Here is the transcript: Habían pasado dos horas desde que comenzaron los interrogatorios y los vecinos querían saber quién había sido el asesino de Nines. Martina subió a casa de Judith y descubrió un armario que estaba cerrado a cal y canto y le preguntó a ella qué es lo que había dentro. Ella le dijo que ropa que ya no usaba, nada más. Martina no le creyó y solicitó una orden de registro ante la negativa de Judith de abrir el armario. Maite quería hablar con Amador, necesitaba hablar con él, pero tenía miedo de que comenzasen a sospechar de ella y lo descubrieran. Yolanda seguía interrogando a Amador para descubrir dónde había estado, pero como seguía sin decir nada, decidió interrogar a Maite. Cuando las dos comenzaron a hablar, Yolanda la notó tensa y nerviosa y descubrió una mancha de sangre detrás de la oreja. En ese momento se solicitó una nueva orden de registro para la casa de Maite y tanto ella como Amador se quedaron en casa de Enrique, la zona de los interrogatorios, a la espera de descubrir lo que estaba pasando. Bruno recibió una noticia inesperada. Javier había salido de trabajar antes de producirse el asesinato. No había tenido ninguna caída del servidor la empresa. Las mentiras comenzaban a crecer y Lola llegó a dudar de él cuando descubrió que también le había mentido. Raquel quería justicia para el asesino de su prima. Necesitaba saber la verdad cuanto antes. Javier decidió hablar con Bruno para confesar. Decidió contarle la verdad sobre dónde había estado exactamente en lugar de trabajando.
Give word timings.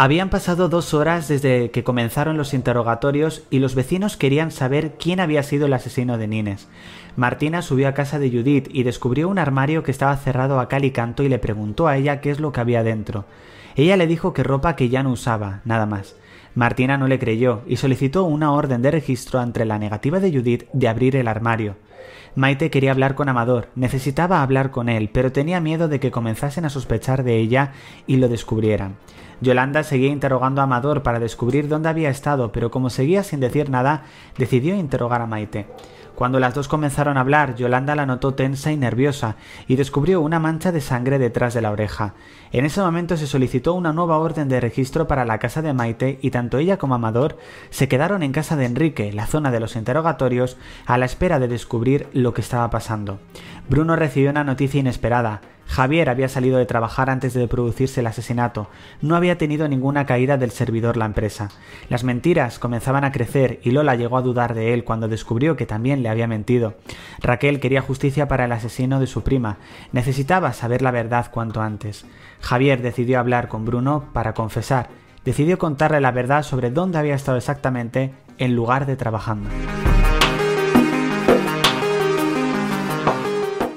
Habían 0.00 0.30
pasado 0.30 0.68
dos 0.68 0.94
horas 0.94 1.26
desde 1.26 1.72
que 1.72 1.82
comenzaron 1.82 2.36
los 2.36 2.54
interrogatorios 2.54 3.42
y 3.50 3.58
los 3.58 3.74
vecinos 3.74 4.16
querían 4.16 4.52
saber 4.52 4.92
quién 4.96 5.18
había 5.18 5.42
sido 5.42 5.66
el 5.66 5.72
asesino 5.72 6.18
de 6.18 6.28
Nines. 6.28 6.68
Martina 7.16 7.62
subió 7.62 7.88
a 7.88 7.94
casa 7.94 8.20
de 8.20 8.30
Judith 8.30 8.68
y 8.72 8.84
descubrió 8.84 9.28
un 9.28 9.40
armario 9.40 9.82
que 9.82 9.90
estaba 9.90 10.16
cerrado 10.16 10.60
a 10.60 10.68
cal 10.68 10.84
y 10.84 10.92
canto 10.92 11.24
y 11.24 11.28
le 11.28 11.40
preguntó 11.40 11.88
a 11.88 11.96
ella 11.96 12.20
qué 12.20 12.30
es 12.30 12.38
lo 12.38 12.52
que 12.52 12.60
había 12.60 12.84
dentro. 12.84 13.24
Ella 13.74 13.96
le 13.96 14.06
dijo 14.06 14.32
que 14.32 14.44
ropa 14.44 14.76
que 14.76 14.88
ya 14.88 15.02
no 15.02 15.10
usaba, 15.10 15.62
nada 15.64 15.86
más. 15.86 16.14
Martina 16.54 16.96
no 16.96 17.08
le 17.08 17.18
creyó 17.18 17.62
y 17.66 17.76
solicitó 17.76 18.22
una 18.22 18.52
orden 18.52 18.82
de 18.82 18.92
registro 18.92 19.40
ante 19.40 19.64
la 19.64 19.80
negativa 19.80 20.20
de 20.20 20.30
Judith 20.30 20.68
de 20.72 20.86
abrir 20.86 21.16
el 21.16 21.26
armario. 21.26 21.74
Maite 22.34 22.70
quería 22.70 22.92
hablar 22.92 23.14
con 23.14 23.28
Amador, 23.28 23.68
necesitaba 23.74 24.42
hablar 24.42 24.70
con 24.70 24.88
él, 24.88 25.10
pero 25.12 25.32
tenía 25.32 25.60
miedo 25.60 25.88
de 25.88 26.00
que 26.00 26.10
comenzasen 26.10 26.64
a 26.64 26.70
sospechar 26.70 27.24
de 27.24 27.36
ella 27.36 27.72
y 28.06 28.16
lo 28.16 28.28
descubrieran. 28.28 28.96
Yolanda 29.40 29.82
seguía 29.82 30.08
interrogando 30.08 30.60
a 30.60 30.64
Amador 30.64 31.02
para 31.02 31.20
descubrir 31.20 31.68
dónde 31.68 31.88
había 31.88 32.10
estado, 32.10 32.52
pero 32.52 32.70
como 32.70 32.90
seguía 32.90 33.22
sin 33.22 33.40
decir 33.40 33.70
nada, 33.70 34.04
decidió 34.36 34.74
interrogar 34.74 35.20
a 35.20 35.26
Maite. 35.26 35.66
Cuando 36.18 36.40
las 36.40 36.52
dos 36.52 36.66
comenzaron 36.66 37.16
a 37.16 37.20
hablar, 37.20 37.54
Yolanda 37.54 37.94
la 37.94 38.04
notó 38.04 38.34
tensa 38.34 38.72
y 38.72 38.76
nerviosa 38.76 39.36
y 39.68 39.76
descubrió 39.76 40.20
una 40.20 40.40
mancha 40.40 40.72
de 40.72 40.80
sangre 40.80 41.16
detrás 41.16 41.54
de 41.54 41.62
la 41.62 41.70
oreja. 41.70 42.14
En 42.50 42.64
ese 42.64 42.80
momento 42.80 43.16
se 43.16 43.28
solicitó 43.28 43.72
una 43.74 43.92
nueva 43.92 44.18
orden 44.18 44.48
de 44.48 44.58
registro 44.58 45.06
para 45.06 45.24
la 45.24 45.38
casa 45.38 45.62
de 45.62 45.72
Maite 45.72 46.18
y 46.20 46.32
tanto 46.32 46.58
ella 46.58 46.76
como 46.76 46.96
Amador 46.96 47.38
se 47.70 47.86
quedaron 47.86 48.24
en 48.24 48.32
casa 48.32 48.56
de 48.56 48.64
Enrique, 48.64 49.12
la 49.12 49.26
zona 49.26 49.52
de 49.52 49.60
los 49.60 49.76
interrogatorios, 49.76 50.56
a 50.86 50.98
la 50.98 51.04
espera 51.04 51.38
de 51.38 51.46
descubrir 51.46 52.08
lo 52.12 52.34
que 52.34 52.40
estaba 52.40 52.68
pasando. 52.68 53.20
Bruno 53.68 53.94
recibió 53.94 54.30
una 54.30 54.42
noticia 54.42 54.80
inesperada. 54.80 55.40
Javier 55.68 56.08
había 56.08 56.28
salido 56.28 56.58
de 56.58 56.66
trabajar 56.66 57.10
antes 57.10 57.34
de 57.34 57.46
producirse 57.46 58.00
el 58.00 58.06
asesinato. 58.06 58.68
No 59.02 59.14
había 59.14 59.38
tenido 59.38 59.68
ninguna 59.68 60.06
caída 60.06 60.38
del 60.38 60.50
servidor 60.50 60.96
la 60.96 61.04
empresa. 61.04 61.50
Las 61.88 62.04
mentiras 62.04 62.58
comenzaban 62.58 63.04
a 63.04 63.12
crecer 63.12 63.60
y 63.62 63.70
Lola 63.70 63.94
llegó 63.94 64.16
a 64.16 64.22
dudar 64.22 64.54
de 64.54 64.72
él 64.72 64.84
cuando 64.84 65.08
descubrió 65.08 65.56
que 65.56 65.66
también 65.66 66.02
le 66.02 66.08
había 66.08 66.26
mentido. 66.26 66.74
Raquel 67.20 67.60
quería 67.60 67.82
justicia 67.82 68.26
para 68.26 68.46
el 68.46 68.52
asesino 68.52 68.98
de 68.98 69.06
su 69.06 69.22
prima. 69.22 69.58
Necesitaba 69.92 70.52
saber 70.54 70.80
la 70.82 70.90
verdad 70.90 71.30
cuanto 71.30 71.60
antes. 71.60 72.06
Javier 72.40 72.80
decidió 72.80 73.20
hablar 73.20 73.48
con 73.48 73.64
Bruno 73.64 74.06
para 74.12 74.32
confesar. 74.32 74.88
Decidió 75.24 75.58
contarle 75.58 76.00
la 76.00 76.12
verdad 76.12 76.42
sobre 76.42 76.70
dónde 76.70 76.98
había 76.98 77.14
estado 77.14 77.36
exactamente 77.36 78.14
en 78.38 78.56
lugar 78.56 78.86
de 78.86 78.96
trabajando. 78.96 79.50